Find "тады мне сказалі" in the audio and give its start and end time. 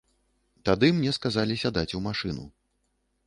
0.69-1.59